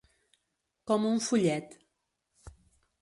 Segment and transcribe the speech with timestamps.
[0.91, 1.77] Com un follet.